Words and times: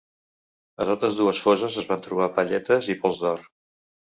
A 0.85 0.87
totes 0.91 1.17
dues 1.19 1.43
fosses 1.49 1.77
es 1.83 1.87
van 1.91 2.03
trobar 2.09 2.31
palletes 2.41 2.91
i 2.95 2.99
pols 3.05 3.25
d'or. 3.27 3.47